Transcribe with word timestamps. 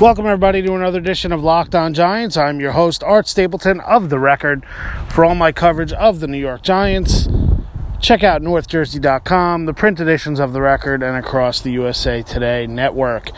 Welcome, 0.00 0.26
everybody, 0.26 0.60
to 0.62 0.74
another 0.74 0.98
edition 0.98 1.30
of 1.30 1.44
Locked 1.44 1.72
On 1.72 1.94
Giants. 1.94 2.36
I'm 2.36 2.58
your 2.58 2.72
host, 2.72 3.04
Art 3.04 3.28
Stapleton 3.28 3.78
of 3.78 4.10
The 4.10 4.18
Record. 4.18 4.66
For 5.08 5.24
all 5.24 5.36
my 5.36 5.52
coverage 5.52 5.92
of 5.92 6.18
the 6.18 6.26
New 6.26 6.36
York 6.38 6.62
Giants, 6.62 7.28
check 8.00 8.24
out 8.24 8.42
NorthJersey.com, 8.42 9.66
the 9.66 9.72
print 9.72 10.00
editions 10.00 10.40
of 10.40 10.52
The 10.52 10.60
Record, 10.60 11.04
and 11.04 11.16
across 11.16 11.60
the 11.60 11.70
USA 11.70 12.22
Today 12.22 12.66
network. 12.66 13.30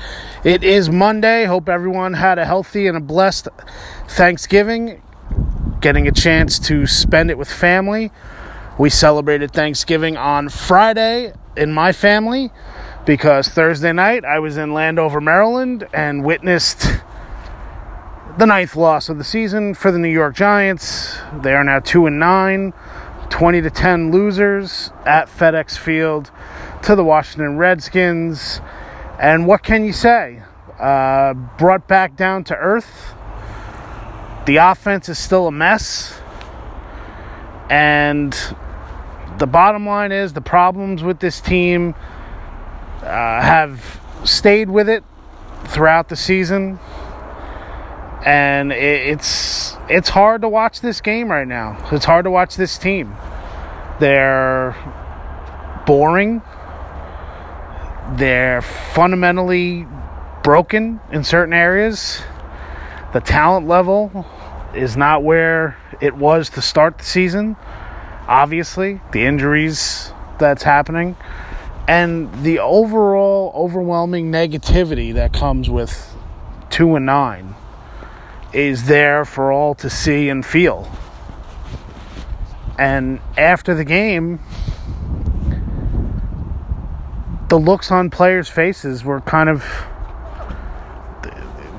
It 0.44 0.64
is 0.64 0.88
Monday. 0.88 1.44
Hope 1.44 1.68
everyone 1.68 2.14
had 2.14 2.38
a 2.38 2.46
healthy 2.46 2.86
and 2.86 2.96
a 2.96 3.00
blessed 3.00 3.48
Thanksgiving, 4.08 5.02
getting 5.82 6.08
a 6.08 6.12
chance 6.12 6.58
to 6.60 6.86
spend 6.86 7.30
it 7.30 7.36
with 7.36 7.52
family. 7.52 8.10
We 8.78 8.88
celebrated 8.88 9.52
Thanksgiving 9.52 10.16
on 10.16 10.48
Friday 10.48 11.34
in 11.54 11.74
my 11.74 11.92
family 11.92 12.50
because 13.06 13.46
Thursday 13.48 13.92
night 13.92 14.24
I 14.24 14.40
was 14.40 14.56
in 14.56 14.74
Landover, 14.74 15.20
Maryland, 15.20 15.86
and 15.94 16.24
witnessed 16.24 16.88
the 18.36 18.44
ninth 18.44 18.74
loss 18.74 19.08
of 19.08 19.16
the 19.16 19.24
season 19.24 19.74
for 19.74 19.92
the 19.92 19.98
New 19.98 20.10
York 20.10 20.34
Giants. 20.34 21.16
They 21.40 21.54
are 21.54 21.62
now 21.62 21.78
2 21.78 22.06
and 22.06 22.18
9, 22.18 22.74
20 23.30 23.62
to 23.62 23.70
10 23.70 24.10
losers 24.10 24.90
at 25.06 25.28
FedEx 25.28 25.78
Field 25.78 26.32
to 26.82 26.96
the 26.96 27.04
Washington 27.04 27.56
Redskins. 27.56 28.60
And 29.20 29.46
what 29.46 29.62
can 29.62 29.84
you 29.84 29.92
say? 29.92 30.42
Uh, 30.78 31.32
brought 31.32 31.86
back 31.86 32.16
down 32.16 32.42
to 32.44 32.56
earth. 32.56 33.14
The 34.46 34.56
offense 34.56 35.08
is 35.08 35.18
still 35.18 35.46
a 35.46 35.52
mess. 35.52 36.20
And 37.70 38.36
the 39.38 39.46
bottom 39.46 39.86
line 39.86 40.12
is 40.12 40.32
the 40.32 40.40
problems 40.40 41.02
with 41.04 41.20
this 41.20 41.40
team 41.40 41.94
uh, 43.06 43.40
have 43.40 44.00
stayed 44.24 44.68
with 44.68 44.88
it 44.88 45.04
throughout 45.66 46.08
the 46.08 46.16
season, 46.16 46.78
and 48.24 48.72
it, 48.72 49.08
it's 49.08 49.76
it's 49.88 50.08
hard 50.08 50.42
to 50.42 50.48
watch 50.48 50.80
this 50.80 51.00
game 51.00 51.30
right 51.30 51.46
now. 51.46 51.78
It's 51.92 52.04
hard 52.04 52.24
to 52.24 52.30
watch 52.30 52.56
this 52.56 52.76
team. 52.76 53.14
They're 54.00 54.74
boring. 55.86 56.42
They're 58.16 58.62
fundamentally 58.62 59.86
broken 60.42 61.00
in 61.10 61.24
certain 61.24 61.54
areas. 61.54 62.22
The 63.12 63.20
talent 63.20 63.66
level 63.66 64.26
is 64.74 64.96
not 64.96 65.22
where 65.22 65.76
it 66.00 66.14
was 66.14 66.50
to 66.50 66.62
start 66.62 66.98
the 66.98 67.04
season. 67.04 67.56
Obviously, 68.28 69.00
the 69.12 69.24
injuries 69.24 70.12
that's 70.38 70.64
happening 70.64 71.16
and 71.88 72.32
the 72.42 72.58
overall 72.58 73.52
overwhelming 73.54 74.30
negativity 74.32 75.14
that 75.14 75.32
comes 75.32 75.70
with 75.70 76.14
2 76.70 76.96
and 76.96 77.06
9 77.06 77.54
is 78.52 78.86
there 78.86 79.24
for 79.24 79.52
all 79.52 79.74
to 79.76 79.88
see 79.88 80.28
and 80.28 80.44
feel. 80.44 80.90
And 82.78 83.20
after 83.38 83.74
the 83.74 83.84
game, 83.84 84.40
the 87.48 87.58
looks 87.58 87.90
on 87.90 88.10
players' 88.10 88.48
faces 88.48 89.04
were 89.04 89.20
kind 89.20 89.48
of 89.48 89.64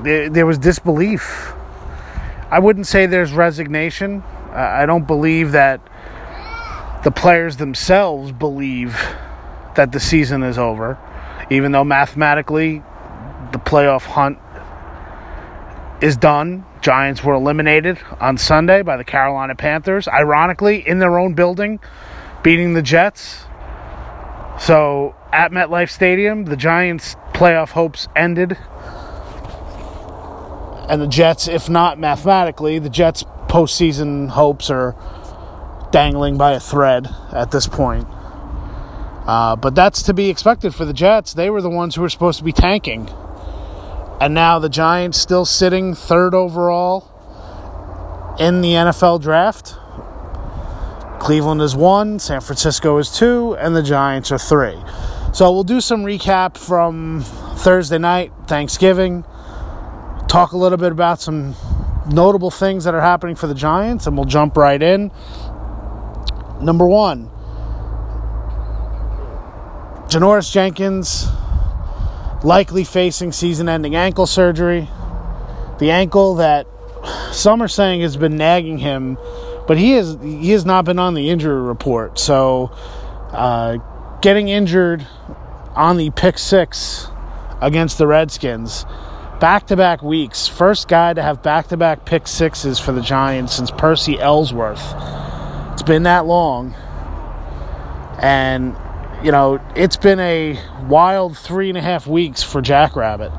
there 0.02 0.46
was 0.46 0.58
disbelief. 0.58 1.52
I 2.50 2.60
wouldn't 2.60 2.86
say 2.86 3.06
there's 3.06 3.32
resignation. 3.32 4.22
I 4.52 4.86
don't 4.86 5.06
believe 5.06 5.52
that 5.52 5.80
the 7.04 7.10
players 7.10 7.56
themselves 7.56 8.32
believe 8.32 8.96
that 9.78 9.92
the 9.92 10.00
season 10.00 10.42
is 10.42 10.58
over, 10.58 10.98
even 11.50 11.70
though 11.70 11.84
mathematically 11.84 12.82
the 13.52 13.58
playoff 13.58 14.02
hunt 14.02 14.36
is 16.02 16.16
done. 16.16 16.64
Giants 16.80 17.22
were 17.22 17.34
eliminated 17.34 17.96
on 18.20 18.38
Sunday 18.38 18.82
by 18.82 18.96
the 18.96 19.04
Carolina 19.04 19.54
Panthers, 19.54 20.08
ironically, 20.08 20.86
in 20.86 20.98
their 20.98 21.16
own 21.16 21.34
building, 21.34 21.78
beating 22.42 22.74
the 22.74 22.82
Jets. 22.82 23.44
So 24.58 25.14
at 25.32 25.52
MetLife 25.52 25.90
Stadium, 25.90 26.46
the 26.46 26.56
Giants' 26.56 27.14
playoff 27.32 27.70
hopes 27.70 28.08
ended. 28.16 28.58
And 30.88 31.00
the 31.00 31.06
Jets, 31.06 31.46
if 31.46 31.68
not 31.68 32.00
mathematically, 32.00 32.80
the 32.80 32.90
Jets' 32.90 33.22
postseason 33.46 34.30
hopes 34.30 34.70
are 34.70 34.96
dangling 35.92 36.36
by 36.36 36.54
a 36.54 36.60
thread 36.60 37.08
at 37.32 37.52
this 37.52 37.68
point. 37.68 38.08
Uh, 39.28 39.54
but 39.56 39.74
that's 39.74 40.04
to 40.04 40.14
be 40.14 40.30
expected 40.30 40.74
for 40.74 40.86
the 40.86 40.94
Jets. 40.94 41.34
They 41.34 41.50
were 41.50 41.60
the 41.60 41.68
ones 41.68 41.94
who 41.94 42.00
were 42.00 42.08
supposed 42.08 42.38
to 42.38 42.44
be 42.44 42.52
tanking. 42.52 43.10
And 44.22 44.32
now 44.32 44.58
the 44.58 44.70
Giants 44.70 45.18
still 45.18 45.44
sitting 45.44 45.94
third 45.94 46.34
overall 46.34 47.04
in 48.40 48.62
the 48.62 48.72
NFL 48.72 49.20
draft. 49.20 49.76
Cleveland 51.20 51.60
is 51.60 51.76
one, 51.76 52.18
San 52.18 52.40
Francisco 52.40 52.96
is 52.96 53.10
two, 53.10 53.54
and 53.56 53.76
the 53.76 53.82
Giants 53.82 54.32
are 54.32 54.38
three. 54.38 54.82
So 55.34 55.52
we'll 55.52 55.62
do 55.62 55.82
some 55.82 56.04
recap 56.04 56.56
from 56.56 57.20
Thursday 57.56 57.98
night, 57.98 58.32
Thanksgiving, 58.46 59.24
talk 60.26 60.52
a 60.52 60.56
little 60.56 60.78
bit 60.78 60.90
about 60.90 61.20
some 61.20 61.54
notable 62.08 62.50
things 62.50 62.84
that 62.84 62.94
are 62.94 63.02
happening 63.02 63.36
for 63.36 63.46
the 63.46 63.54
Giants, 63.54 64.06
and 64.06 64.16
we'll 64.16 64.24
jump 64.24 64.56
right 64.56 64.82
in. 64.82 65.10
Number 66.62 66.86
one, 66.86 67.30
Janoris 70.08 70.50
Jenkins 70.50 71.26
likely 72.42 72.84
facing 72.84 73.30
season 73.30 73.68
ending 73.68 73.94
ankle 73.94 74.26
surgery. 74.26 74.88
The 75.78 75.90
ankle 75.90 76.36
that 76.36 76.66
some 77.30 77.62
are 77.62 77.68
saying 77.68 78.00
has 78.00 78.16
been 78.16 78.36
nagging 78.38 78.78
him, 78.78 79.18
but 79.66 79.76
he 79.76 79.92
has 79.92 80.16
he 80.22 80.52
has 80.52 80.64
not 80.64 80.86
been 80.86 80.98
on 80.98 81.12
the 81.12 81.28
injury 81.28 81.60
report. 81.60 82.18
So 82.18 82.70
uh, 83.32 83.76
getting 84.22 84.48
injured 84.48 85.06
on 85.74 85.98
the 85.98 86.10
pick 86.10 86.38
six 86.38 87.08
against 87.60 87.98
the 87.98 88.06
Redskins, 88.06 88.86
back 89.40 89.66
to 89.66 89.76
back 89.76 90.02
weeks. 90.02 90.48
First 90.48 90.88
guy 90.88 91.12
to 91.12 91.22
have 91.22 91.42
back 91.42 91.68
to 91.68 91.76
back 91.76 92.06
pick 92.06 92.26
sixes 92.26 92.80
for 92.80 92.92
the 92.92 93.02
Giants 93.02 93.54
since 93.54 93.70
Percy 93.70 94.18
Ellsworth. 94.18 94.94
It's 95.74 95.82
been 95.82 96.04
that 96.04 96.24
long. 96.24 96.74
And 98.20 98.74
you 99.22 99.32
know, 99.32 99.60
it's 99.74 99.96
been 99.96 100.20
a 100.20 100.58
wild 100.86 101.36
three 101.36 101.68
and 101.68 101.76
a 101.76 101.82
half 101.82 102.06
weeks 102.06 102.42
for 102.42 102.60
Jackrabbit. 102.60 103.32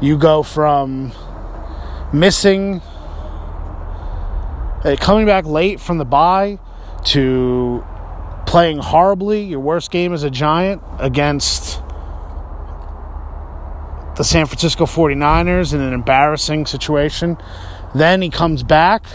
You 0.00 0.18
go 0.18 0.42
from 0.42 1.12
missing, 2.12 2.82
uh, 4.84 4.96
coming 5.00 5.24
back 5.24 5.46
late 5.46 5.80
from 5.80 5.96
the 5.96 6.04
bye, 6.04 6.58
to 7.06 7.82
playing 8.46 8.78
horribly, 8.78 9.42
your 9.42 9.60
worst 9.60 9.90
game 9.90 10.12
as 10.12 10.22
a 10.22 10.30
Giant 10.30 10.82
against 10.98 11.80
the 14.16 14.22
San 14.22 14.46
Francisco 14.46 14.84
49ers 14.84 15.72
in 15.72 15.80
an 15.80 15.94
embarrassing 15.94 16.66
situation. 16.66 17.38
Then 17.94 18.20
he 18.20 18.28
comes 18.28 18.62
back, 18.62 19.06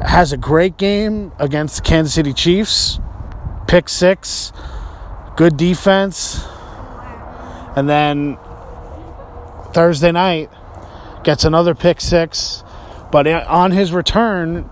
has 0.00 0.32
a 0.32 0.38
great 0.38 0.78
game 0.78 1.32
against 1.38 1.76
the 1.76 1.82
Kansas 1.82 2.14
City 2.14 2.32
Chiefs, 2.32 3.00
pick 3.66 3.90
six 3.90 4.52
good 5.38 5.56
defense. 5.56 6.44
And 7.76 7.88
then 7.88 8.36
Thursday 9.72 10.10
night 10.10 10.50
gets 11.22 11.44
another 11.44 11.76
pick 11.76 12.00
six, 12.00 12.64
but 13.12 13.28
on 13.28 13.70
his 13.70 13.92
return, 13.92 14.68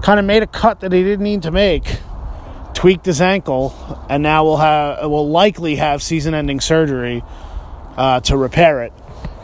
kind 0.00 0.18
of 0.18 0.24
made 0.24 0.42
a 0.42 0.46
cut 0.46 0.80
that 0.80 0.92
he 0.92 1.02
didn't 1.02 1.24
need 1.24 1.42
to 1.42 1.50
make, 1.50 1.98
tweaked 2.72 3.04
his 3.04 3.20
ankle, 3.20 3.74
and 4.08 4.22
now 4.22 4.44
will 4.44 4.56
have 4.56 5.10
will 5.10 5.28
likely 5.28 5.76
have 5.76 6.02
season-ending 6.02 6.60
surgery 6.60 7.22
uh, 7.98 8.20
to 8.20 8.38
repair 8.38 8.84
it. 8.84 8.92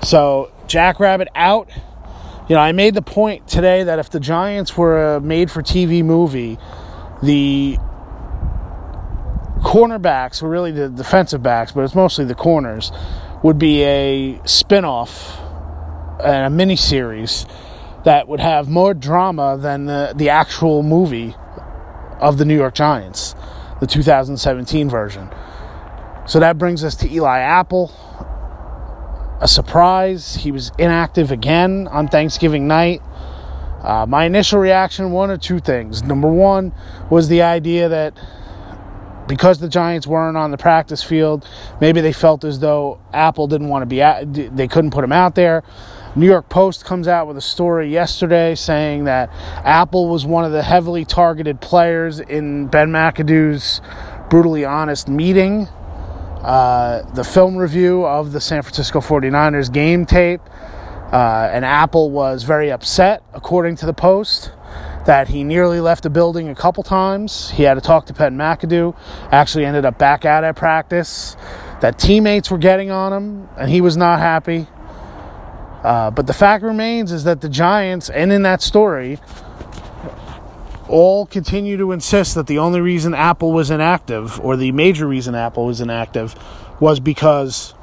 So 0.03 0.51
Jackrabbit 0.67 1.29
out. 1.35 1.69
You 2.49 2.57
know, 2.57 2.63
I 2.63 2.73
made 2.73 2.95
the 2.95 3.03
point 3.03 3.47
today 3.47 3.85
that 3.85 3.99
if 3.99 4.09
the 4.09 4.19
Giants 4.19 4.77
were 4.77 5.17
a 5.17 5.21
made-for-TV 5.21 6.03
movie, 6.03 6.59
the 7.23 7.79
cornerbacks, 9.61 10.43
or 10.43 10.49
really 10.49 10.73
the 10.73 10.89
defensive 10.89 11.43
backs, 11.43 11.73
but 11.73 11.83
it's 11.83 11.95
mostly 11.95 12.25
the 12.25 12.35
corners, 12.35 12.91
would 13.43 13.59
be 13.59 13.83
a 13.83 14.41
spin 14.45 14.85
off 14.85 15.39
and 16.23 16.47
a 16.47 16.51
mini 16.51 16.77
series 16.77 17.47
that 18.05 18.29
would 18.29 18.41
have 18.41 18.69
more 18.69 18.95
drama 18.95 19.59
than 19.59 19.87
the, 19.87 20.13
the 20.17 20.29
actual 20.31 20.83
movie 20.83 21.35
of 22.19 22.39
the 22.39 22.45
New 22.45 22.57
York 22.57 22.75
Giants, 22.75 23.35
the 23.81 23.87
2017 23.87 24.89
version. 24.89 25.31
So 26.27 26.39
that 26.41 26.59
brings 26.59 26.85
us 26.85 26.95
to 26.97 27.11
Eli 27.11 27.41
Apple. 27.41 27.93
A 29.41 29.49
surprise. 29.49 30.37
He 30.37 30.53
was 30.53 30.71
inactive 30.79 31.31
again 31.33 31.89
on 31.89 32.09
Thanksgiving 32.09 32.69
night. 32.69 33.03
Uh, 33.83 34.05
my 34.07 34.27
initial 34.27 34.59
reaction 34.59 35.13
one 35.13 35.31
or 35.31 35.39
two 35.39 35.59
things. 35.59 36.03
Number 36.03 36.29
one 36.29 36.73
was 37.09 37.29
the 37.29 37.43
idea 37.43 37.89
that 37.89 38.19
because 39.31 39.61
the 39.61 39.69
Giants 39.69 40.09
weren't 40.09 40.37
on 40.37 40.51
the 40.51 40.59
practice 40.59 41.05
field, 41.05 41.49
maybe 41.81 42.01
they 42.01 42.13
felt 42.13 42.43
as 42.43 42.59
though 42.59 42.99
Apple 43.13 43.47
didn't 43.47 43.69
want 43.69 43.83
to 43.83 43.87
be 43.87 44.03
at, 44.03 44.35
they 44.35 44.67
couldn't 44.67 44.91
put 44.91 45.05
him 45.05 45.13
out 45.13 45.37
there. 45.37 45.63
New 46.17 46.27
York 46.27 46.49
Post 46.49 46.85
comes 46.85 47.07
out 47.07 47.29
with 47.29 47.37
a 47.37 47.41
story 47.41 47.93
yesterday 47.93 48.57
saying 48.57 49.05
that 49.05 49.31
Apple 49.65 50.09
was 50.09 50.27
one 50.27 50.45
of 50.45 50.51
the 50.51 50.65
heavily 50.65 51.05
targeted 51.05 51.61
players 51.61 52.19
in 52.19 52.67
Ben 52.67 52.91
McAdoo's 52.91 53.81
brutally 54.29 54.65
honest 54.65 55.09
meeting. 55.09 55.69
Uh, 56.43 57.03
the 57.15 57.23
film 57.23 57.57
review 57.57 58.05
of 58.05 58.33
the 58.33 58.41
San 58.41 58.63
Francisco 58.63 58.99
49ers 58.99 59.73
game 59.73 60.07
tape, 60.07 60.41
uh, 61.13 61.49
and 61.53 61.65
Apple 61.65 62.11
was 62.11 62.43
very 62.43 62.73
upset, 62.73 63.23
according 63.33 63.77
to 63.77 63.87
the 63.87 63.95
Post 63.95 64.51
that 65.11 65.27
he 65.27 65.43
nearly 65.43 65.81
left 65.81 66.05
the 66.05 66.09
building 66.09 66.49
a 66.49 66.55
couple 66.55 66.85
times. 66.85 67.51
He 67.51 67.65
had 67.65 67.75
to 67.75 67.81
talk 67.81 68.07
to 68.07 68.13
Ben 68.13 68.37
McAdoo. 68.37 68.95
Actually, 69.33 69.65
ended 69.65 69.85
up 69.85 69.99
back 69.99 70.25
out 70.25 70.45
at 70.45 70.55
practice. 70.55 71.37
That 71.81 71.99
teammates 71.99 72.49
were 72.49 72.59
getting 72.59 72.93
on 72.93 73.13
him, 73.13 73.49
and 73.59 73.69
he 73.69 73.81
was 73.81 73.97
not 73.97 74.21
happy. 74.21 74.69
Uh, 75.83 76.13
but 76.13 76.29
the 76.29 76.33
fact 76.33 76.63
remains 76.63 77.11
is 77.11 77.25
that 77.25 77.41
the 77.41 77.49
Giants, 77.49 78.09
and 78.09 78.33
in 78.33 78.43
that 78.43 78.63
story, 78.63 79.19
all 80.87 81.27
continue 81.27 81.77
to 81.77 81.91
insist 81.91 82.37
that 82.37 82.47
the 82.47 82.59
only 82.59 82.81
reason 82.81 83.13
Apple 83.13 83.51
was 83.51 83.69
inactive, 83.69 84.39
or 84.39 84.57
the 84.57 84.71
major 84.71 85.09
reason 85.09 85.35
Apple 85.35 85.67
was 85.67 85.81
inactive, 85.81 86.37
was 86.79 87.01
because 87.01 87.75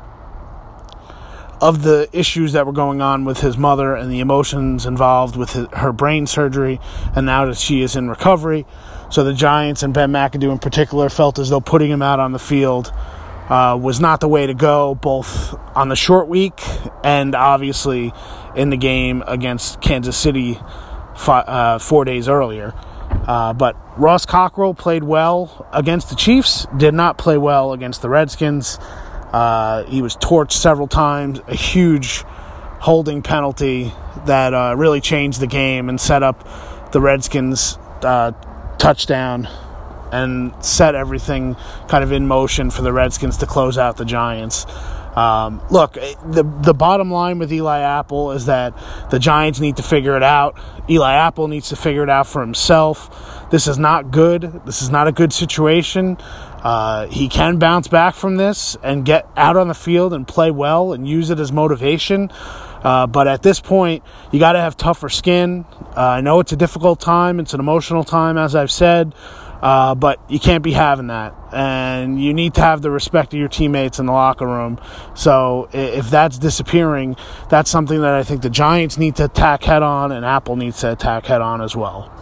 of 1.62 1.84
the 1.84 2.08
issues 2.14 2.54
that 2.54 2.66
were 2.66 2.74
going 2.74 3.02
on 3.02 3.26
with 3.26 3.40
his 3.40 3.58
mother 3.58 3.96
and 3.96 4.12
the 4.12 4.20
emotions 4.20 4.86
involved 4.86 5.36
with 5.36 5.54
his, 5.54 5.68
her 5.74 5.92
brain 5.92 6.28
surgery, 6.28 6.80
and 7.16 7.26
now 7.26 7.46
that 7.46 7.58
she 7.58 7.82
is 7.82 7.96
in 7.96 8.10
recovery. 8.10 8.66
So 9.10 9.24
the 9.24 9.34
Giants 9.34 9.84
and 9.84 9.94
Ben 9.94 10.12
McAdoo 10.12 10.52
in 10.52 10.60
particular 10.60 11.10
felt 11.10 11.40
as 11.40 11.50
though 11.50 11.62
putting 11.62 11.90
him 11.90 12.02
out 12.02 12.20
on 12.20 12.32
the 12.32 12.40
field 12.40 12.92
uh, 13.50 13.78
was 13.82 14.00
not 14.00 14.20
the 14.20 14.28
way 14.28 14.46
to 14.46 14.54
go, 14.54 14.96
both 14.96 15.56
on 15.76 15.90
the 15.90 15.96
short 15.96 16.28
week 16.28 16.60
and 17.04 17.34
obviously 17.34 18.14
in 18.56 18.70
the 18.70 18.78
game 18.78 19.24
against 19.26 19.82
Kansas 19.82 20.18
City 20.18 20.60
uh, 21.28 21.80
four 21.80 22.06
days 22.06 22.28
earlier. 22.28 22.74
Uh, 23.10 23.54
but 23.54 23.76
Ross 23.98 24.26
Cockrell 24.26 24.74
played 24.74 25.04
well 25.04 25.68
against 25.74 26.10
the 26.10 26.16
Chiefs, 26.16 26.68
did 26.76 26.94
not 26.94 27.18
play 27.18 27.38
well 27.38 27.74
against 27.74 28.02
the 28.02 28.10
Redskins. 28.10 28.80
Uh, 29.34 29.84
he 29.84 30.02
was 30.02 30.16
torched 30.16 30.54
several 30.54 30.88
times, 30.88 31.42
a 31.48 31.56
huge 31.56 32.24
holding 32.80 33.22
penalty 33.22 33.92
that 34.26 34.54
uh, 34.54 34.76
really 34.78 35.02
changed 35.02 35.40
the 35.40 35.48
game 35.48 35.90
and 35.90 36.00
set 36.00 36.24
up 36.24 36.48
the 36.92 37.02
Redskins' 37.02 37.78
uh, 38.04 38.32
touchdown 38.78 39.48
and 40.12 40.54
set 40.64 40.96
everything 40.96 41.56
kind 41.88 42.04
of 42.04 42.12
in 42.12 42.28
motion 42.28 42.70
for 42.70 42.82
the 42.82 42.94
Redskins 42.94 43.38
to 43.38 43.46
close 43.46 43.78
out 43.78 43.98
the 43.98 44.06
Giants. 44.06 44.66
Um, 45.18 45.64
look, 45.72 45.94
the 45.94 46.44
the 46.62 46.76
bottom 46.76 47.10
line 47.10 47.40
with 47.40 47.52
Eli 47.52 47.80
Apple 47.80 48.34
is 48.34 48.46
that 48.46 48.76
the 49.10 49.18
Giants 49.18 49.60
need 49.60 49.78
to 49.78 49.84
figure 49.84 50.16
it 50.16 50.22
out. 50.22 50.60
Eli 50.88 51.12
Apple 51.12 51.48
needs 51.48 51.70
to 51.70 51.76
figure 51.76 52.04
it 52.04 52.10
out 52.10 52.28
for 52.28 52.40
himself. 52.40 53.50
This 53.50 53.68
is 53.68 53.80
not 53.80 54.12
good. 54.12 54.62
This 54.64 54.84
is 54.84 54.92
not 54.92 55.08
a 55.08 55.12
good 55.12 55.34
situation. 55.34 56.18
Uh, 56.62 57.08
he 57.08 57.30
can 57.30 57.58
bounce 57.58 57.88
back 57.88 58.14
from 58.14 58.36
this 58.36 58.78
and 58.84 59.06
get 59.06 59.28
out 59.36 59.58
on 59.58 59.68
the 59.68 59.74
field 59.74 60.14
and 60.14 60.28
play 60.28 60.52
well 60.52 60.94
and 60.94 61.08
use 61.08 61.32
it 61.32 61.40
as 61.40 61.52
motivation. 61.52 62.30
Uh, 62.84 63.08
but 63.08 63.28
at 63.28 63.42
this 63.42 63.60
point, 63.60 64.04
you 64.32 64.40
got 64.40 64.54
to 64.54 64.60
have 64.60 64.78
tougher 64.78 65.10
skin. 65.10 65.66
Uh, 65.96 66.02
I 66.02 66.22
know 66.22 66.40
it's 66.42 66.52
a 66.52 66.56
difficult 66.56 67.00
time, 67.00 67.40
it's 67.40 67.56
an 67.56 67.60
emotional 67.60 68.04
time, 68.04 68.38
as 68.38 68.56
I've 68.56 68.72
said, 68.72 69.16
uh, 69.62 69.96
but 69.96 70.20
you 70.30 70.40
can't 70.40 70.64
be 70.64 70.72
having 70.72 71.08
that. 71.08 71.36
And 71.52 72.22
you 72.22 72.34
need 72.34 72.54
to 72.56 72.62
have 72.62 72.82
the 72.82 72.92
respect 72.92 73.34
of 73.34 73.40
your 73.40 73.48
teammates 73.48 74.00
in 74.00 74.06
the 74.06 74.12
locker 74.12 74.46
room. 74.46 74.80
So 75.16 75.70
if 75.74 76.10
that's 76.10 76.38
disappearing, 76.38 77.16
that's 77.50 77.70
something 77.70 78.02
that 78.02 78.14
I 78.14 78.24
think 78.24 78.42
the 78.42 78.50
Giants 78.50 78.98
need 78.98 79.16
to 79.18 79.26
attack 79.26 79.64
head 79.64 79.84
on, 79.84 80.12
and 80.12 80.26
Apple 80.26 80.56
needs 80.56 80.80
to 80.82 80.92
attack 80.92 81.26
head 81.26 81.42
on 81.42 81.62
as 81.62 81.76
well. 81.76 82.14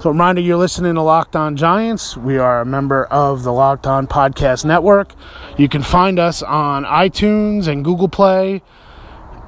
So, 0.00 0.10
reminder 0.10 0.40
you're 0.40 0.58
listening 0.58 0.94
to 0.94 1.02
Locked 1.02 1.34
On 1.34 1.56
Giants. 1.56 2.16
We 2.16 2.38
are 2.38 2.60
a 2.60 2.64
member 2.64 3.06
of 3.06 3.42
the 3.42 3.52
Locked 3.52 3.84
On 3.84 4.06
Podcast 4.06 4.64
Network. 4.64 5.12
You 5.56 5.68
can 5.68 5.82
find 5.82 6.20
us 6.20 6.40
on 6.40 6.84
iTunes 6.84 7.66
and 7.66 7.84
Google 7.84 8.08
Play 8.08 8.62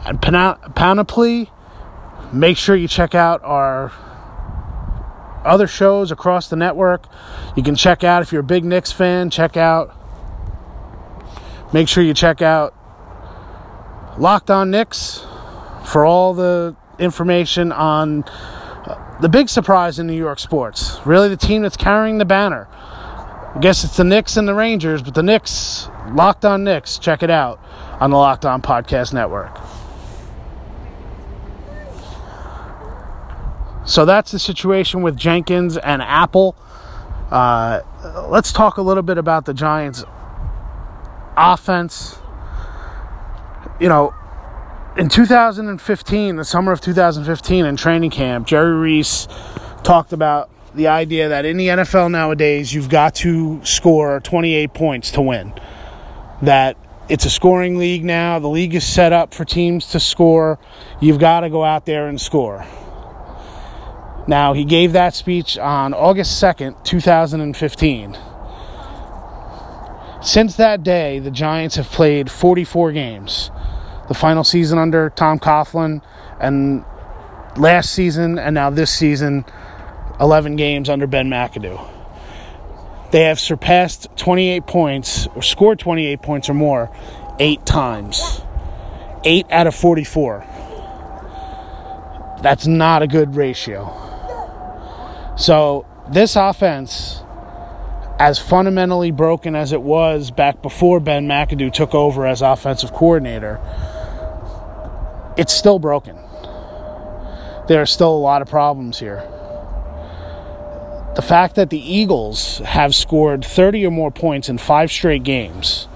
and 0.04 0.20
Panoply. 0.20 1.52
Make 2.32 2.56
sure 2.56 2.74
you 2.74 2.88
check 2.88 3.14
out 3.14 3.40
our 3.44 3.92
other 5.44 5.66
shows 5.66 6.10
across 6.10 6.48
the 6.48 6.56
network. 6.56 7.06
You 7.56 7.62
can 7.62 7.76
check 7.76 8.04
out, 8.04 8.22
if 8.22 8.32
you're 8.32 8.42
a 8.42 8.44
big 8.44 8.64
Knicks 8.64 8.92
fan, 8.92 9.30
check 9.30 9.56
out, 9.56 9.94
make 11.72 11.88
sure 11.88 12.02
you 12.02 12.14
check 12.14 12.42
out 12.42 12.74
Locked 14.18 14.50
On 14.50 14.70
Knicks 14.70 15.24
for 15.84 16.04
all 16.04 16.34
the 16.34 16.76
information 16.98 17.72
on 17.72 18.24
uh, 18.24 19.18
the 19.20 19.28
big 19.28 19.48
surprise 19.48 19.98
in 19.98 20.06
New 20.06 20.12
York 20.16 20.38
sports. 20.38 20.98
Really, 21.06 21.28
the 21.28 21.36
team 21.36 21.62
that's 21.62 21.76
carrying 21.76 22.18
the 22.18 22.24
banner. 22.24 22.68
I 22.70 23.58
guess 23.60 23.82
it's 23.82 23.96
the 23.96 24.04
Knicks 24.04 24.36
and 24.36 24.46
the 24.46 24.54
Rangers, 24.54 25.02
but 25.02 25.14
the 25.14 25.22
Knicks, 25.22 25.88
Locked 26.10 26.44
On 26.44 26.62
Knicks, 26.62 26.98
check 26.98 27.22
it 27.22 27.30
out 27.30 27.60
on 27.98 28.10
the 28.10 28.16
Locked 28.16 28.44
On 28.44 28.62
Podcast 28.62 29.12
Network. 29.12 29.58
So 33.90 34.04
that's 34.04 34.30
the 34.30 34.38
situation 34.38 35.02
with 35.02 35.16
Jenkins 35.16 35.76
and 35.76 36.00
Apple. 36.00 36.54
Uh, 37.28 37.80
let's 38.28 38.52
talk 38.52 38.76
a 38.76 38.82
little 38.82 39.02
bit 39.02 39.18
about 39.18 39.46
the 39.46 39.52
Giants' 39.52 40.04
offense. 41.36 42.16
You 43.80 43.88
know, 43.88 44.14
in 44.96 45.08
2015, 45.08 46.36
the 46.36 46.44
summer 46.44 46.70
of 46.70 46.80
2015, 46.80 47.66
in 47.66 47.76
training 47.76 48.10
camp, 48.10 48.46
Jerry 48.46 48.74
Reese 48.74 49.26
talked 49.82 50.12
about 50.12 50.50
the 50.72 50.86
idea 50.86 51.30
that 51.30 51.44
in 51.44 51.56
the 51.56 51.66
NFL 51.66 52.12
nowadays, 52.12 52.72
you've 52.72 52.90
got 52.90 53.16
to 53.16 53.60
score 53.64 54.20
28 54.20 54.72
points 54.72 55.10
to 55.10 55.20
win. 55.20 55.52
That 56.42 56.76
it's 57.08 57.24
a 57.24 57.30
scoring 57.30 57.76
league 57.76 58.04
now. 58.04 58.38
The 58.38 58.46
league 58.46 58.76
is 58.76 58.86
set 58.86 59.12
up 59.12 59.34
for 59.34 59.44
teams 59.44 59.86
to 59.86 59.98
score. 59.98 60.60
You've 61.00 61.18
got 61.18 61.40
to 61.40 61.50
go 61.50 61.64
out 61.64 61.86
there 61.86 62.06
and 62.06 62.20
score. 62.20 62.64
Now, 64.30 64.52
he 64.52 64.64
gave 64.64 64.92
that 64.92 65.12
speech 65.14 65.58
on 65.58 65.92
August 65.92 66.40
2nd, 66.40 66.84
2015. 66.84 68.16
Since 70.22 70.54
that 70.54 70.84
day, 70.84 71.18
the 71.18 71.32
Giants 71.32 71.74
have 71.74 71.88
played 71.88 72.30
44 72.30 72.92
games 72.92 73.50
the 74.06 74.14
final 74.14 74.44
season 74.44 74.78
under 74.78 75.10
Tom 75.10 75.40
Coughlin, 75.40 76.00
and 76.40 76.84
last 77.56 77.92
season, 77.92 78.38
and 78.38 78.54
now 78.54 78.70
this 78.70 78.92
season, 78.92 79.44
11 80.20 80.54
games 80.54 80.88
under 80.88 81.08
Ben 81.08 81.28
McAdoo. 81.28 81.84
They 83.10 83.22
have 83.22 83.40
surpassed 83.40 84.06
28 84.14 84.64
points, 84.64 85.26
or 85.34 85.42
scored 85.42 85.80
28 85.80 86.22
points 86.22 86.48
or 86.48 86.54
more, 86.54 86.88
eight 87.40 87.66
times. 87.66 88.42
Eight 89.24 89.46
out 89.50 89.66
of 89.66 89.74
44. 89.74 90.46
That's 92.42 92.68
not 92.68 93.02
a 93.02 93.08
good 93.08 93.34
ratio. 93.34 94.09
So, 95.40 95.86
this 96.12 96.36
offense, 96.36 97.22
as 98.18 98.38
fundamentally 98.38 99.10
broken 99.10 99.56
as 99.56 99.72
it 99.72 99.80
was 99.80 100.30
back 100.30 100.60
before 100.60 101.00
Ben 101.00 101.26
McAdoo 101.26 101.72
took 101.72 101.94
over 101.94 102.26
as 102.26 102.42
offensive 102.42 102.92
coordinator, 102.92 103.58
it's 105.38 105.54
still 105.54 105.78
broken. 105.78 106.16
There 107.68 107.80
are 107.80 107.86
still 107.86 108.14
a 108.14 108.20
lot 108.20 108.42
of 108.42 108.50
problems 108.50 108.98
here. 108.98 109.26
The 111.16 111.22
fact 111.26 111.54
that 111.54 111.70
the 111.70 111.80
Eagles 111.80 112.58
have 112.58 112.94
scored 112.94 113.42
30 113.42 113.86
or 113.86 113.90
more 113.90 114.10
points 114.10 114.50
in 114.50 114.58
five 114.58 114.92
straight 114.92 115.22
games, 115.22 115.88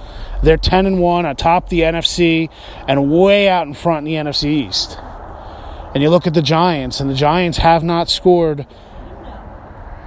they're 0.43 0.57
10 0.57 0.87
and 0.87 1.01
1 1.01 1.27
atop 1.27 1.69
the 1.69 1.81
NFC 1.81 2.49
and 2.89 3.13
way 3.13 3.51
out 3.51 3.67
in 3.67 3.75
front 3.75 4.09
in 4.09 4.25
the 4.25 4.31
NFC 4.31 4.45
East. 4.47 4.99
And 5.93 6.03
you 6.03 6.09
look 6.09 6.27
at 6.27 6.33
the 6.33 6.41
Giants, 6.41 6.99
and 6.99 7.11
the 7.11 7.15
Giants 7.15 7.59
have 7.59 7.85
not 7.85 8.09
scored 8.09 8.67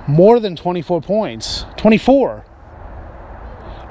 more 0.08 0.40
than 0.40 0.56
24 0.56 1.02
points, 1.02 1.66
24 1.78 2.46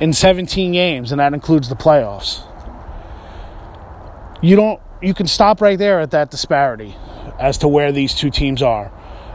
in 0.00 0.12
17 0.12 0.72
games, 0.72 1.12
and 1.12 1.20
that 1.20 1.34
includes 1.34 1.68
the 1.68 1.76
playoffs. 1.76 2.42
You 4.42 4.56
don't 4.56 4.80
you 5.02 5.14
can 5.14 5.26
stop 5.26 5.60
right 5.60 5.78
there 5.78 6.00
at 6.00 6.12
that 6.12 6.30
disparity 6.30 6.94
as 7.38 7.58
to 7.58 7.68
where 7.68 7.92
these 7.92 8.14
two 8.14 8.30
teams 8.30 8.62
are. 8.62 8.90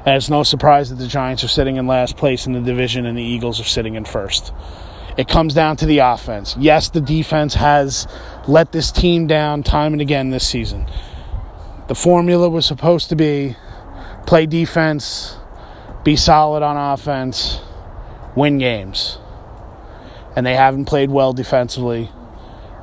And 0.06 0.16
it's 0.16 0.30
no 0.30 0.42
surprise 0.42 0.90
that 0.90 0.96
the 0.96 1.08
Giants 1.08 1.44
are 1.44 1.48
sitting 1.48 1.76
in 1.76 1.86
last 1.86 2.18
place 2.18 2.48
in 2.48 2.54
the 2.54 2.62
division 2.62 3.06
and 3.06 3.16
the 3.18 3.24
Eagles 3.24 3.60
are 3.60 3.66
sitting 3.66 3.94
in 3.94 4.06
first. 4.06 4.52
It 5.18 5.28
comes 5.28 5.54
down 5.54 5.78
to 5.78 5.86
the 5.86 6.00
offense. 6.00 6.56
Yes, 6.58 6.90
the 6.90 7.02
defense 7.02 7.54
has 7.54 8.08
let 8.48 8.72
this 8.72 8.92
team 8.92 9.28
down 9.28 9.62
time 9.62 9.94
and 9.94 10.02
again 10.02 10.32
this 10.32 10.48
season. 10.48 10.88
The 11.88 11.96
formula 11.96 12.50
was 12.50 12.66
supposed 12.66 13.10
to 13.10 13.16
be 13.16 13.56
play 14.26 14.46
defense, 14.46 15.38
be 16.04 16.16
solid 16.16 16.64
on 16.64 16.78
offense, 16.78 17.60
win 18.36 18.58
games. 18.58 19.18
And 20.36 20.46
they 20.46 20.56
haven't 20.56 20.86
played 20.86 21.10
well 21.10 21.34
defensively. 21.34 22.10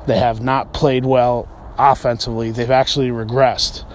They 0.07 0.17
have 0.17 0.41
not 0.41 0.73
played 0.73 1.05
well 1.05 1.47
offensively. 1.77 2.51
They've 2.51 2.69
actually 2.69 3.09
regressed. 3.09 3.85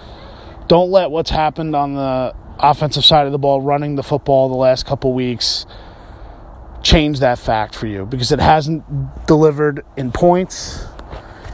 Don't 0.67 0.91
let 0.91 1.11
what's 1.11 1.29
happened 1.29 1.75
on 1.75 1.93
the 1.93 2.35
offensive 2.59 3.05
side 3.05 3.25
of 3.25 3.31
the 3.31 3.37
ball, 3.37 3.61
running 3.61 3.95
the 3.95 4.03
football 4.03 4.49
the 4.49 4.55
last 4.55 4.85
couple 4.85 5.13
weeks, 5.13 5.65
change 6.83 7.19
that 7.19 7.39
fact 7.39 7.75
for 7.75 7.87
you 7.87 8.05
because 8.05 8.31
it 8.31 8.39
hasn't 8.39 8.83
delivered 9.25 9.83
in 9.97 10.11
points. 10.11 10.85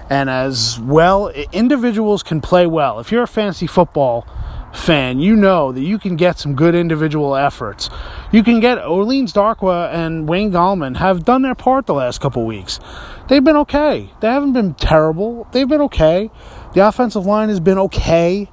And 0.09 0.29
as 0.29 0.77
well, 0.79 1.29
individuals 1.29 2.21
can 2.21 2.41
play 2.41 2.67
well. 2.67 2.99
If 2.99 3.11
you're 3.11 3.23
a 3.23 3.27
fantasy 3.27 3.67
football 3.67 4.27
fan, 4.73 5.19
you 5.19 5.35
know 5.35 5.71
that 5.71 5.81
you 5.81 5.99
can 5.99 6.15
get 6.15 6.39
some 6.39 6.55
good 6.55 6.75
individual 6.75 7.35
efforts. 7.35 7.89
You 8.31 8.43
can 8.43 8.59
get 8.59 8.83
Orleans 8.83 9.33
Darkwa 9.33 9.93
and 9.93 10.27
Wayne 10.27 10.51
Gallman 10.51 10.97
have 10.97 11.25
done 11.25 11.41
their 11.41 11.55
part 11.55 11.85
the 11.85 11.93
last 11.93 12.21
couple 12.21 12.45
weeks. 12.45 12.79
They've 13.27 13.43
been 13.43 13.57
okay. 13.57 14.11
They 14.19 14.27
haven't 14.27 14.53
been 14.53 14.73
terrible. 14.73 15.47
They've 15.51 15.67
been 15.67 15.81
okay. 15.81 16.31
The 16.73 16.87
offensive 16.87 17.25
line 17.25 17.49
has 17.49 17.59
been 17.59 17.77
okay. 17.77 18.49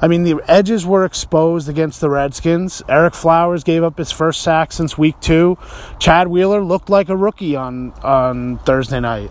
I 0.00 0.08
mean, 0.08 0.24
the 0.24 0.42
edges 0.48 0.84
were 0.84 1.04
exposed 1.04 1.68
against 1.68 2.00
the 2.00 2.10
Redskins. 2.10 2.82
Ereck 2.88 3.14
Flowers 3.14 3.62
gave 3.62 3.84
up 3.84 3.98
his 3.98 4.10
first 4.10 4.42
sack 4.42 4.72
since 4.72 4.98
week 4.98 5.18
two. 5.20 5.58
Chad 6.00 6.26
Wheeler 6.26 6.62
looked 6.62 6.90
like 6.90 7.08
a 7.08 7.16
rookie 7.16 7.54
on 7.54 7.92
on 8.02 8.58
Thursday 8.58 8.98
night. 8.98 9.30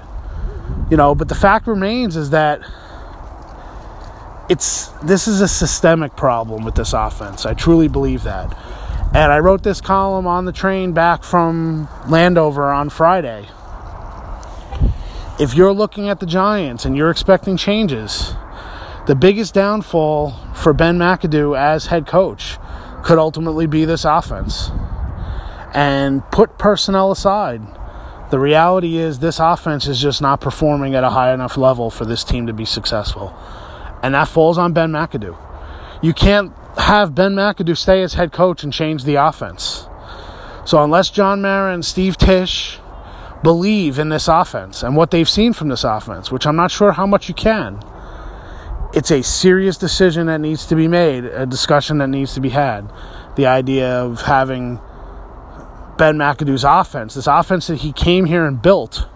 You 0.90 0.96
know, 0.96 1.14
but 1.14 1.28
the 1.28 1.36
fact 1.36 1.68
remains 1.68 2.16
is 2.16 2.30
that 2.30 2.62
it's 4.52 4.88
this 5.02 5.30
is 5.30 5.40
a 5.40 5.48
systemic 5.48 6.18
problem 6.18 6.66
with 6.66 6.76
this 6.76 6.92
offense. 6.92 7.46
I 7.46 7.54
truly 7.54 7.88
believe 7.88 8.24
that. 8.24 8.54
And 9.16 9.32
I 9.32 9.40
wrote 9.40 9.64
this 9.64 9.80
column 9.80 10.28
on 10.28 10.44
the 10.44 10.52
train 10.52 10.92
back 10.92 11.24
from 11.24 11.88
Landover 12.10 12.70
on 12.70 12.90
Friday. 12.90 13.48
If 15.40 15.54
you're 15.56 15.72
looking 15.72 16.10
at 16.10 16.20
the 16.20 16.26
Giants 16.26 16.84
and 16.84 16.98
you're 16.98 17.10
expecting 17.10 17.56
changes, 17.56 18.34
the 19.08 19.16
biggest 19.16 19.54
downfall 19.54 20.32
for 20.54 20.74
Ben 20.74 20.98
McAdoo 20.98 21.58
as 21.58 21.86
head 21.86 22.06
coach 22.06 22.58
could 23.04 23.18
ultimately 23.18 23.68
be 23.68 23.86
this 23.86 24.04
offense. 24.04 24.70
And 25.74 26.30
put 26.30 26.58
personnel 26.58 27.10
aside, 27.10 27.62
the 28.32 28.40
reality 28.40 28.98
is 28.98 29.20
this 29.20 29.40
offense 29.40 29.88
is 29.88 30.02
just 30.02 30.22
not 30.22 30.42
performing 30.42 30.94
at 30.94 31.06
a 31.06 31.12
high 31.12 31.34
enough 31.34 31.56
level 31.56 31.90
for 31.90 32.04
this 32.04 32.26
team 32.26 32.48
to 32.48 32.54
be 32.54 32.66
successful. 32.66 33.34
And 34.04 34.16
that 34.16 34.28
falls 34.28 34.58
on 34.58 34.74
Ben 34.74 34.92
McAdoo. 34.92 35.38
You 36.02 36.14
can't 36.14 36.54
have 36.78 37.14
Ben 37.14 37.34
McAdoo 37.34 37.78
stay 37.78 38.02
as 38.02 38.16
head 38.16 38.32
coach 38.32 38.64
and 38.64 38.74
change 38.74 39.04
the 39.04 39.16
offense. 39.16 39.88
So 40.66 40.84
unless 40.84 41.10
John 41.10 41.42
Mara 41.42 41.74
and 41.74 41.86
Steve 41.86 42.18
Tisch 42.18 42.80
believe 43.44 43.98
in 44.00 44.10
this 44.10 44.28
offense 44.28 44.84
and 44.84 44.96
what 44.96 45.12
they've 45.12 45.30
seen 45.30 45.54
from 45.54 45.70
this 45.70 45.84
offense, 45.84 46.32
which 46.32 46.46
I'm 46.46 46.56
not 46.56 46.72
sure 46.72 46.92
how 46.92 47.06
much 47.06 47.28
you 47.28 47.34
can, 47.34 47.82
it's 48.94 49.12
a 49.12 49.24
serious 49.24 49.78
decision 49.78 50.28
that 50.28 50.42
needs 50.42 50.66
to 50.68 50.76
be 50.76 50.88
made, 50.88 51.26
a 51.26 51.46
discussion 51.46 52.00
that 52.00 52.08
needs 52.08 52.34
to 52.34 52.42
be 52.42 52.50
had. 52.50 52.92
The 53.36 53.46
idea 53.46 53.90
of 53.90 54.22
having 54.24 54.80
Ben 55.98 56.18
McAdoo's 56.18 56.64
offense, 56.64 57.14
this 57.14 57.28
offense 57.28 57.68
that 57.68 57.78
he 57.78 57.94
came 57.94 58.26
here 58.26 58.46
and 58.46 58.62
built, 58.62 59.08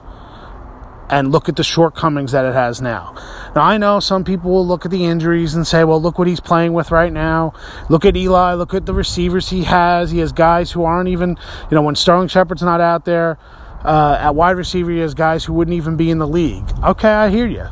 and 1.09 1.31
look 1.31 1.47
at 1.47 1.55
the 1.55 1.63
shortcomings 1.63 2.31
that 2.31 2.45
it 2.45 2.53
has 2.53 2.81
now. 2.81 3.13
Now, 3.55 3.61
I 3.61 3.77
know 3.77 3.99
some 3.99 4.23
people 4.23 4.51
will 4.51 4.65
look 4.65 4.85
at 4.85 4.91
the 4.91 5.05
injuries 5.05 5.53
and 5.53 5.65
say, 5.65 5.83
well, 5.83 6.01
look 6.01 6.17
what 6.17 6.27
he's 6.27 6.39
playing 6.39 6.73
with 6.73 6.91
right 6.91 7.13
now. 7.13 7.53
Look 7.89 8.05
at 8.05 8.17
Eli. 8.17 8.53
Look 8.53 8.73
at 8.73 8.85
the 8.85 8.93
receivers 8.93 9.49
he 9.49 9.63
has. 9.65 10.11
He 10.11 10.19
has 10.19 10.31
guys 10.31 10.71
who 10.71 10.83
aren't 10.83 11.09
even, 11.09 11.37
you 11.69 11.75
know, 11.75 11.81
when 11.81 11.95
Sterling 11.95 12.27
Shepard's 12.27 12.63
not 12.63 12.81
out 12.81 13.05
there 13.05 13.37
uh, 13.83 14.17
at 14.19 14.35
wide 14.35 14.57
receiver, 14.57 14.91
he 14.91 14.99
has 14.99 15.13
guys 15.13 15.45
who 15.45 15.53
wouldn't 15.53 15.75
even 15.75 15.95
be 15.95 16.09
in 16.09 16.17
the 16.17 16.27
league. 16.27 16.65
Okay, 16.83 17.11
I 17.11 17.29
hear 17.29 17.45
you. 17.45 17.67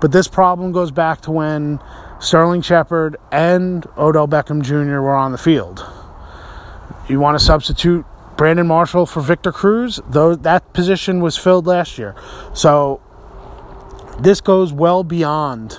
But 0.00 0.12
this 0.12 0.28
problem 0.28 0.72
goes 0.72 0.90
back 0.90 1.20
to 1.22 1.30
when 1.30 1.80
Sterling 2.20 2.62
Shepard 2.62 3.16
and 3.32 3.86
Odell 3.98 4.28
Beckham 4.28 4.62
Jr. 4.62 5.00
were 5.00 5.16
on 5.16 5.32
the 5.32 5.38
field. 5.38 5.84
You 7.08 7.18
want 7.18 7.38
to 7.38 7.44
substitute 7.44 8.06
Brandon 8.40 8.66
Marshall 8.66 9.04
for 9.04 9.20
Victor 9.20 9.52
Cruz, 9.52 10.00
though 10.08 10.34
that 10.34 10.72
position 10.72 11.20
was 11.20 11.36
filled 11.36 11.66
last 11.66 11.98
year. 11.98 12.14
So 12.54 13.02
this 14.18 14.40
goes 14.40 14.72
well 14.72 15.04
beyond 15.04 15.78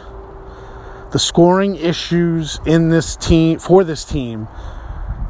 the 1.12 1.18
scoring 1.18 1.75
issues 1.75 2.60
in 2.68 2.89
this 2.89 3.15
team 3.15 3.58
for 3.58 3.84
this 3.84 4.06
team 4.06 4.48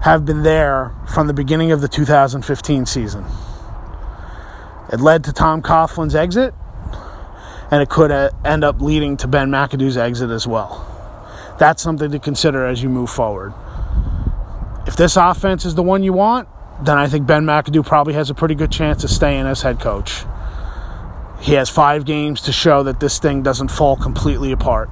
have 0.01 0.25
been 0.25 0.43
there 0.43 0.93
from 1.07 1.27
the 1.27 1.33
beginning 1.33 1.71
of 1.71 1.79
the 1.79 1.87
2015 1.87 2.85
season. 2.85 3.23
It 4.91 4.99
led 4.99 5.23
to 5.23 5.31
Tom 5.31 5.61
Coughlin's 5.61 6.15
exit 6.15 6.53
and 7.71 7.81
it 7.81 7.87
could 7.87 8.11
uh, 8.11 8.31
end 8.43 8.65
up 8.65 8.81
leading 8.81 9.15
to 9.15 9.29
Ben 9.29 9.49
McAdoo's 9.49 9.95
exit 9.95 10.31
as 10.31 10.47
well. 10.47 10.85
That's 11.57 11.81
something 11.81 12.11
to 12.11 12.19
consider 12.19 12.65
as 12.65 12.83
you 12.83 12.89
move 12.89 13.09
forward. 13.09 13.53
If 14.85 14.97
this 14.97 15.15
offense 15.15 15.63
is 15.63 15.75
the 15.75 15.83
one 15.83 16.03
you 16.03 16.11
want, 16.11 16.49
then 16.83 16.97
I 16.97 17.07
think 17.07 17.27
Ben 17.27 17.45
McAdoo 17.45 17.85
probably 17.85 18.13
has 18.13 18.29
a 18.29 18.33
pretty 18.33 18.55
good 18.55 18.71
chance 18.71 19.03
of 19.03 19.09
staying 19.09 19.45
as 19.45 19.61
head 19.61 19.79
coach. 19.79 20.23
He 21.39 21.53
has 21.53 21.69
five 21.69 22.05
games 22.05 22.41
to 22.41 22.51
show 22.51 22.83
that 22.83 22.99
this 22.99 23.19
thing 23.19 23.43
doesn't 23.43 23.69
fall 23.69 23.95
completely 23.95 24.51
apart. 24.51 24.89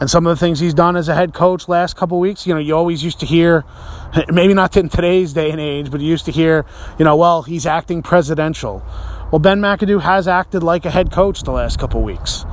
And 0.00 0.10
some 0.10 0.26
of 0.26 0.36
the 0.36 0.44
things 0.44 0.60
he's 0.60 0.74
done 0.74 0.96
as 0.96 1.08
a 1.08 1.14
head 1.14 1.32
coach 1.32 1.68
last 1.68 1.96
couple 1.96 2.18
weeks, 2.18 2.46
you 2.46 2.52
know, 2.52 2.60
you 2.60 2.76
always 2.76 3.02
used 3.02 3.20
to 3.20 3.26
hear, 3.26 3.64
maybe 4.28 4.52
not 4.52 4.76
in 4.76 4.88
today's 4.88 5.32
day 5.32 5.50
and 5.50 5.60
age, 5.60 5.90
but 5.90 6.00
you 6.00 6.08
used 6.08 6.24
to 6.26 6.32
hear, 6.32 6.66
you 6.98 7.04
know, 7.04 7.16
well, 7.16 7.42
he's 7.42 7.64
acting 7.64 8.02
presidential. 8.02 8.82
Well, 9.30 9.38
Ben 9.38 9.60
McAdoo 9.60 10.02
has 10.02 10.28
acted 10.28 10.62
like 10.62 10.84
a 10.84 10.90
head 10.90 11.10
coach 11.10 11.42
the 11.42 11.52
last 11.52 11.78
couple 11.78 12.02
weeks. 12.02 12.44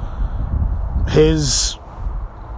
His 1.09 1.77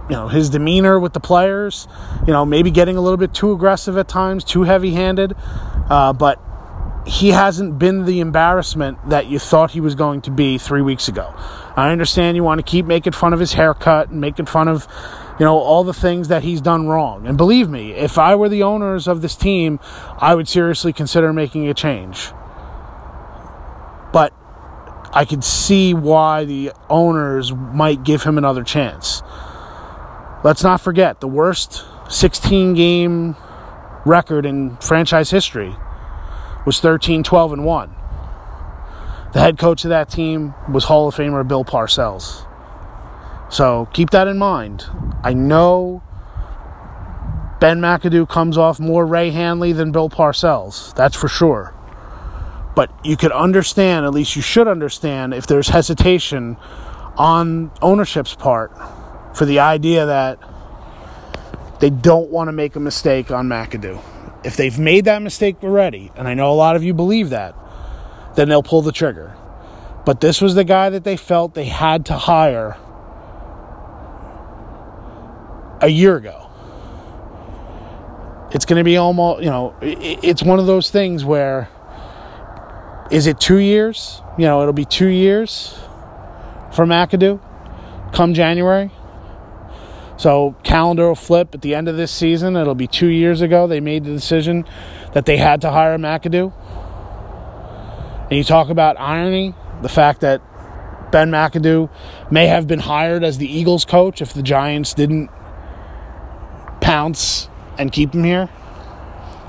you 0.08 0.16
know 0.16 0.28
his 0.28 0.50
demeanor 0.50 0.98
with 1.00 1.12
the 1.12 1.20
players 1.20 1.88
you 2.26 2.32
know 2.32 2.44
maybe 2.44 2.70
getting 2.70 2.96
a 2.96 3.00
little 3.00 3.16
bit 3.16 3.32
too 3.32 3.52
aggressive 3.52 3.96
at 3.96 4.08
times 4.08 4.44
too 4.44 4.62
heavy 4.62 4.92
handed 4.92 5.34
uh, 5.88 6.12
but 6.12 6.40
he 7.06 7.30
hasn't 7.30 7.78
been 7.78 8.04
the 8.06 8.20
embarrassment 8.20 9.10
that 9.10 9.26
you 9.26 9.38
thought 9.38 9.72
he 9.72 9.80
was 9.80 9.94
going 9.94 10.22
to 10.22 10.30
be 10.30 10.56
three 10.56 10.80
weeks 10.80 11.06
ago. 11.06 11.34
I 11.76 11.90
understand 11.90 12.36
you 12.36 12.44
want 12.44 12.60
to 12.60 12.62
keep 12.62 12.86
making 12.86 13.12
fun 13.12 13.32
of 13.34 13.40
his 13.40 13.52
haircut 13.52 14.08
and 14.08 14.20
making 14.20 14.46
fun 14.46 14.68
of 14.68 14.88
you 15.38 15.44
know 15.44 15.58
all 15.58 15.84
the 15.84 15.92
things 15.92 16.28
that 16.28 16.42
he's 16.42 16.60
done 16.60 16.86
wrong. 16.86 17.26
And 17.26 17.36
believe 17.36 17.68
me 17.68 17.92
if 17.92 18.18
i 18.18 18.34
were 18.34 18.48
the 18.48 18.62
owners 18.62 19.06
of 19.06 19.20
this 19.20 19.36
team 19.36 19.80
i 20.18 20.34
would 20.34 20.48
seriously 20.48 20.92
consider 20.92 21.32
making 21.32 21.68
a 21.68 21.74
change. 21.74 22.30
But 24.12 24.32
I 25.12 25.24
could 25.24 25.44
see 25.44 25.92
why 25.92 26.44
the 26.44 26.72
owners 26.88 27.52
might 27.52 28.02
give 28.02 28.22
him 28.22 28.38
another 28.38 28.62
chance. 28.62 29.22
Let's 30.44 30.62
not 30.62 30.82
forget 30.82 31.20
the 31.20 31.26
worst 31.26 31.86
16 32.10 32.74
game 32.74 33.34
record 34.04 34.44
in 34.44 34.76
franchise 34.76 35.30
history 35.30 35.74
was 36.66 36.80
13 36.80 37.22
12 37.22 37.54
and 37.54 37.64
1. 37.64 37.94
The 39.32 39.40
head 39.40 39.56
coach 39.56 39.84
of 39.84 39.88
that 39.88 40.10
team 40.10 40.52
was 40.70 40.84
Hall 40.84 41.08
of 41.08 41.14
Famer 41.14 41.48
Bill 41.48 41.64
Parcells. 41.64 42.46
So 43.50 43.88
keep 43.94 44.10
that 44.10 44.28
in 44.28 44.36
mind. 44.36 44.84
I 45.22 45.32
know 45.32 46.02
Ben 47.58 47.80
McAdoo 47.80 48.28
comes 48.28 48.58
off 48.58 48.78
more 48.78 49.06
Ray 49.06 49.30
Handley 49.30 49.72
than 49.72 49.92
Bill 49.92 50.10
Parcells. 50.10 50.94
That's 50.94 51.16
for 51.16 51.28
sure. 51.28 51.74
But 52.76 52.92
you 53.02 53.16
could 53.16 53.32
understand, 53.32 54.04
at 54.04 54.12
least 54.12 54.36
you 54.36 54.42
should 54.42 54.68
understand, 54.68 55.32
if 55.32 55.46
there's 55.46 55.68
hesitation 55.68 56.58
on 57.16 57.70
ownership's 57.80 58.34
part 58.34 58.72
for 59.34 59.44
the 59.44 59.60
idea 59.60 60.06
that 60.06 60.38
they 61.80 61.90
don't 61.90 62.30
want 62.30 62.48
to 62.48 62.52
make 62.52 62.76
a 62.76 62.80
mistake 62.80 63.30
on 63.30 63.48
McAdoo. 63.48 64.00
If 64.44 64.56
they've 64.56 64.78
made 64.78 65.06
that 65.06 65.22
mistake 65.22 65.56
already, 65.62 66.12
and 66.16 66.28
I 66.28 66.34
know 66.34 66.52
a 66.52 66.54
lot 66.54 66.76
of 66.76 66.84
you 66.84 66.94
believe 66.94 67.30
that, 67.30 67.54
then 68.36 68.48
they'll 68.48 68.62
pull 68.62 68.82
the 68.82 68.92
trigger. 68.92 69.34
But 70.04 70.20
this 70.20 70.40
was 70.40 70.54
the 70.54 70.64
guy 70.64 70.90
that 70.90 71.04
they 71.04 71.16
felt 71.16 71.54
they 71.54 71.64
had 71.64 72.06
to 72.06 72.14
hire 72.14 72.76
a 75.80 75.88
year 75.88 76.16
ago. 76.16 76.50
It's 78.52 78.66
going 78.66 78.78
to 78.78 78.84
be 78.84 78.96
almost, 78.96 79.42
you 79.42 79.50
know, 79.50 79.74
it's 79.80 80.42
one 80.42 80.58
of 80.58 80.66
those 80.66 80.90
things 80.90 81.24
where 81.24 81.68
is 83.10 83.26
it 83.26 83.40
two 83.40 83.58
years? 83.58 84.22
You 84.38 84.44
know, 84.44 84.60
it'll 84.60 84.72
be 84.72 84.84
two 84.84 85.08
years 85.08 85.78
for 86.72 86.84
McAdoo 86.84 87.40
come 88.12 88.32
January. 88.32 88.90
So 90.16 90.54
calendar 90.62 91.08
will 91.08 91.14
flip 91.14 91.54
at 91.54 91.62
the 91.62 91.74
end 91.74 91.88
of 91.88 91.96
this 91.96 92.12
season. 92.12 92.56
It'll 92.56 92.74
be 92.74 92.86
two 92.86 93.08
years 93.08 93.40
ago 93.40 93.66
they 93.66 93.80
made 93.80 94.04
the 94.04 94.12
decision 94.12 94.64
that 95.12 95.26
they 95.26 95.36
had 95.36 95.60
to 95.62 95.70
hire 95.70 95.98
McAdoo. 95.98 96.52
And 98.30 98.38
you 98.38 98.44
talk 98.44 98.70
about 98.70 98.98
irony, 98.98 99.54
the 99.82 99.88
fact 99.88 100.20
that 100.20 100.40
Ben 101.10 101.30
McAdoo 101.30 101.90
may 102.30 102.46
have 102.46 102.66
been 102.66 102.80
hired 102.80 103.22
as 103.22 103.38
the 103.38 103.46
Eagles 103.46 103.84
coach 103.84 104.22
if 104.22 104.32
the 104.32 104.42
Giants 104.42 104.94
didn't 104.94 105.30
pounce 106.80 107.48
and 107.78 107.92
keep 107.92 108.14
him 108.14 108.24
here. 108.24 108.48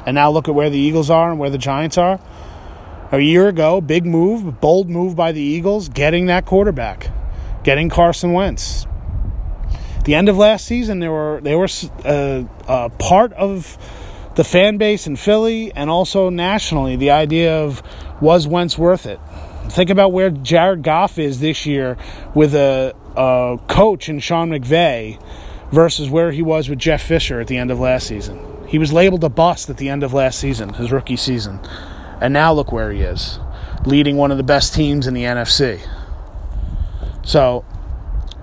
And 0.06 0.16
now 0.16 0.30
look 0.30 0.48
at 0.48 0.56
where 0.56 0.70
the 0.70 0.78
Eagles 0.78 1.10
are 1.10 1.32
and 1.32 1.40
where 1.40 1.50
the 1.50 1.58
Giants 1.58 1.98
are. 1.98 2.20
A 3.12 3.20
year 3.20 3.48
ago, 3.48 3.82
big 3.82 4.06
move, 4.06 4.60
bold 4.60 4.90
move 4.90 5.16
by 5.16 5.32
the 5.32 5.42
Eagles, 5.42 5.90
getting 5.90 6.26
that 6.26 6.46
quarterback, 6.46 7.12
getting 7.64 7.90
Carson 7.90 8.34
Wentz. 8.34 8.86
The 10.06 10.14
end 10.14 10.30
of 10.30 10.38
last 10.38 10.66
season, 10.66 11.00
they 11.00 11.10
were 11.10 11.40
they 11.42 11.56
were 11.56 11.68
uh, 12.06 12.44
uh, 12.68 12.90
part 13.00 13.34
of 13.34 13.78
the 14.36 14.44
fan 14.44 14.78
base 14.78 15.08
in 15.08 15.16
Philly 15.16 15.72
and 15.76 15.90
also 15.90 16.30
nationally. 16.30 16.96
The 16.96 17.12
idea 17.12 17.64
of 17.64 17.82
was 18.22 18.48
Wentz 18.48 18.78
worth 18.78 19.06
it? 19.06 19.20
Think 19.70 19.90
about 19.90 20.12
where 20.12 20.30
Jared 20.30 20.84
Goff 20.84 21.18
is 21.18 21.40
this 21.40 21.66
year 21.66 21.98
with 22.36 22.54
a, 22.54 22.94
a 23.16 23.60
coach 23.68 24.08
in 24.08 24.20
Sean 24.20 24.52
McVay 24.52 25.20
versus 25.72 26.10
where 26.10 26.32
he 26.32 26.44
was 26.44 26.70
with 26.70 26.78
Jeff 26.78 27.02
Fisher 27.02 27.40
at 27.42 27.48
the 27.48 27.58
end 27.58 27.72
of 27.72 27.80
last 27.80 28.08
season. 28.08 28.40
He 28.68 28.78
was 28.78 28.94
labeled 28.94 29.24
a 29.24 29.30
bust 29.30 29.70
at 29.70 29.78
the 29.78 29.90
end 29.90 30.04
of 30.04 30.14
last 30.14 30.40
season, 30.40 30.74
his 30.74 30.92
rookie 30.92 31.16
season. 31.16 31.60
And 32.22 32.32
now 32.32 32.54
look 32.54 32.72
where 32.72 32.92
he 32.92 33.02
is, 33.02 33.40
leading 33.86 34.18
one 34.18 34.32
of 34.32 34.38
the 34.38 34.44
best 34.44 34.76
teams 34.76 35.08
in 35.08 35.16
the 35.16 35.24
NFC. 35.24 35.82
So 37.24 37.66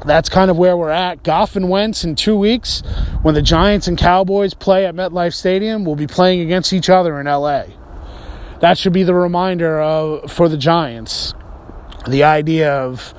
that's 0.05 0.29
kind 0.29 0.51
of 0.51 0.57
where 0.57 0.77
we're 0.77 0.91
at. 0.91 1.23
Goff 1.23 1.57
and 1.57 1.69
Wentz 1.69 2.05
in 2.05 2.15
two 2.15 2.37
weeks, 2.37 2.83
when 3.23 3.35
the 3.35 3.43
Giants 3.43 3.89
and 3.89 3.97
Cowboys 3.97 4.55
play 4.55 4.87
at 4.87 4.95
MetLife 4.95 5.35
Stadium, 5.35 5.85
will 5.85 5.97
be 5.97 6.07
playing 6.07 6.41
against 6.41 6.73
each 6.73 6.91
other 6.91 7.21
in 7.21 7.27
LA. 7.27 7.65
That 8.61 8.79
should 8.79 8.93
be 8.93 9.03
the 9.03 9.15
reminder 9.15 9.81
of, 9.81 10.31
for 10.31 10.49
the 10.49 10.57
Giants. 10.57 11.35
The 12.09 12.25
idea 12.25 12.73
of 12.73 13.15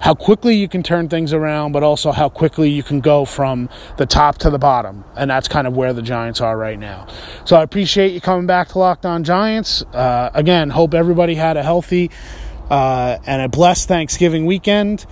how 0.00 0.14
quickly 0.14 0.54
you 0.54 0.68
can 0.68 0.82
turn 0.82 1.08
things 1.08 1.32
around, 1.32 1.72
but 1.72 1.82
also 1.82 2.12
how 2.12 2.28
quickly 2.28 2.70
you 2.70 2.82
can 2.82 3.00
go 3.00 3.24
from 3.24 3.68
the 3.96 4.06
top 4.06 4.38
to 4.38 4.50
the 4.50 4.58
bottom. 4.58 5.04
And 5.16 5.30
that's 5.30 5.48
kind 5.48 5.66
of 5.66 5.76
where 5.76 5.92
the 5.92 6.02
Giants 6.02 6.40
are 6.40 6.56
right 6.56 6.78
now. 6.78 7.06
So 7.44 7.56
I 7.56 7.62
appreciate 7.62 8.12
you 8.12 8.20
coming 8.20 8.46
back 8.46 8.68
to 8.68 8.78
Locked 8.78 9.06
On 9.06 9.24
Giants. 9.24 9.82
Uh, 9.82 10.30
again, 10.34 10.70
hope 10.70 10.94
everybody 10.94 11.34
had 11.34 11.56
a 11.56 11.62
healthy 11.62 12.10
uh, 12.70 13.18
and 13.26 13.42
a 13.42 13.48
blessed 13.48 13.88
Thanksgiving 13.88 14.46
weekend. 14.46 15.06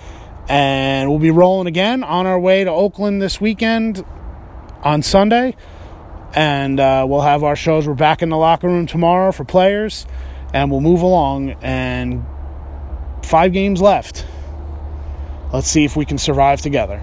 And 0.48 1.08
we'll 1.08 1.18
be 1.18 1.30
rolling 1.30 1.66
again 1.66 2.04
on 2.04 2.26
our 2.26 2.38
way 2.38 2.64
to 2.64 2.70
Oakland 2.70 3.22
this 3.22 3.40
weekend 3.40 4.04
on 4.82 5.02
Sunday. 5.02 5.56
And 6.34 6.78
uh, 6.80 7.06
we'll 7.08 7.22
have 7.22 7.42
our 7.44 7.56
shows. 7.56 7.86
We're 7.86 7.94
back 7.94 8.20
in 8.22 8.28
the 8.28 8.36
locker 8.36 8.68
room 8.68 8.86
tomorrow 8.86 9.32
for 9.32 9.44
players. 9.44 10.06
And 10.52 10.70
we'll 10.70 10.80
move 10.80 11.00
along. 11.00 11.52
And 11.62 12.24
five 13.22 13.52
games 13.52 13.80
left. 13.80 14.26
Let's 15.52 15.68
see 15.68 15.84
if 15.84 15.96
we 15.96 16.04
can 16.04 16.18
survive 16.18 16.60
together. 16.60 17.02